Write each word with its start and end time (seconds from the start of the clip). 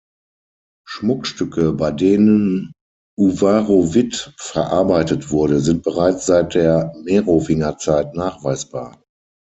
Schmuckstücke, 0.83 1.73
bei 1.73 1.91
denen 1.91 2.71
Uwarowit 3.19 4.33
verarbeitet 4.39 5.29
wurde, 5.29 5.59
sind 5.59 5.83
bereits 5.83 6.25
seit 6.25 6.55
der 6.55 6.91
Merowingerzeit 7.05 8.15
nachweisbar. 8.15 8.99